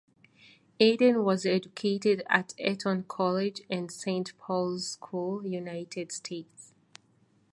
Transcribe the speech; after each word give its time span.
Eden 0.79 1.23
was 1.23 1.45
educated 1.45 2.23
at 2.27 2.55
Eton 2.57 3.03
College 3.03 3.61
and 3.69 3.91
Saint 3.91 4.35
Paul's 4.39 4.93
School, 4.93 5.45
United 5.45 6.11
States. 6.11 6.73